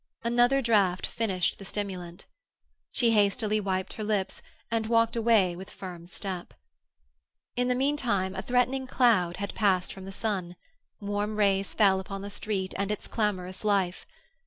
[0.23, 2.25] Another draught finished the stimulant.
[2.89, 6.55] She hastily wiped her lips, and walked away with firm step.
[7.55, 10.55] In the meantime a threatening cloud had passed from the sun;
[10.99, 14.07] warm rays fell upon the street and its clamorous life.